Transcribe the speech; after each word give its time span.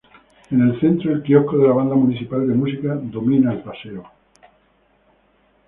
En 0.49 0.59
el 0.63 0.79
centro, 0.79 1.13
el 1.13 1.21
quiosco 1.21 1.59
de 1.59 1.67
la 1.67 1.75
Banda 1.75 1.93
Municipal 1.93 2.47
de 2.47 2.55
Música 2.55 2.95
domina 2.95 3.51
el 3.53 3.61
paseo. 3.61 4.09